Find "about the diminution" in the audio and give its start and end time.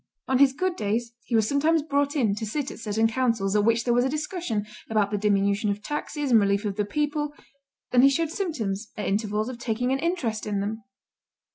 4.89-5.69